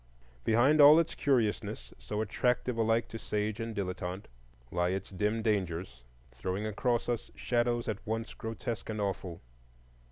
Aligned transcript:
Behind 0.43 0.81
all 0.81 0.97
its 0.97 1.13
curiousness, 1.13 1.93
so 1.99 2.21
attractive 2.21 2.75
alike 2.75 3.07
to 3.09 3.19
sage 3.19 3.59
and 3.59 3.75
dilettante, 3.75 4.25
lie 4.71 4.89
its 4.89 5.11
dim 5.11 5.43
dangers, 5.43 6.03
throwing 6.31 6.65
across 6.65 7.07
us 7.07 7.29
shadows 7.35 7.87
at 7.87 8.03
once 8.07 8.33
grotesque 8.33 8.89
and 8.89 8.99
awful. 8.99 9.41